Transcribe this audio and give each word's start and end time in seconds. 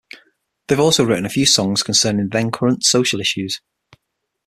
They've 0.67 0.79
also 0.79 1.05
written 1.05 1.27
a 1.27 1.29
few 1.29 1.45
songs 1.45 1.83
concerning 1.83 2.29
then-current 2.29 2.83
social 2.83 3.21
issues. 3.21 3.61